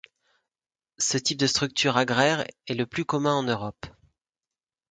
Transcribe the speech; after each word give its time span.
Ce 0.97 1.19
type 1.19 1.37
de 1.37 1.45
structure 1.45 1.95
agraire 1.95 2.43
est 2.65 2.73
le 2.73 2.87
plus 2.87 3.05
commun 3.05 3.35
en 3.35 3.43
Europe. 3.43 3.85